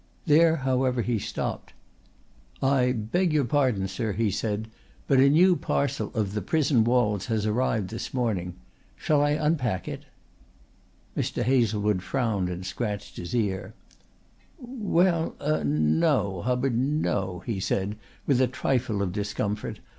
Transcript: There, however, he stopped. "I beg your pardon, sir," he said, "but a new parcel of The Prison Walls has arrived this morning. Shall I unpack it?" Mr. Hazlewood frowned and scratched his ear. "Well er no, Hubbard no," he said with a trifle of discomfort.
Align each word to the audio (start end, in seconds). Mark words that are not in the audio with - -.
There, 0.25 0.55
however, 0.55 1.03
he 1.03 1.19
stopped. 1.19 1.73
"I 2.59 2.91
beg 2.91 3.31
your 3.33 3.45
pardon, 3.45 3.87
sir," 3.87 4.13
he 4.13 4.31
said, 4.31 4.67
"but 5.07 5.19
a 5.19 5.29
new 5.29 5.55
parcel 5.55 6.11
of 6.15 6.33
The 6.33 6.41
Prison 6.41 6.83
Walls 6.85 7.27
has 7.27 7.45
arrived 7.45 7.89
this 7.91 8.11
morning. 8.11 8.55
Shall 8.95 9.21
I 9.21 9.33
unpack 9.33 9.87
it?" 9.87 10.05
Mr. 11.15 11.43
Hazlewood 11.43 12.01
frowned 12.01 12.49
and 12.49 12.65
scratched 12.65 13.17
his 13.17 13.35
ear. 13.35 13.75
"Well 14.57 15.35
er 15.39 15.63
no, 15.63 16.41
Hubbard 16.41 16.75
no," 16.75 17.43
he 17.45 17.59
said 17.59 17.95
with 18.25 18.41
a 18.41 18.47
trifle 18.47 19.03
of 19.03 19.11
discomfort. 19.11 19.81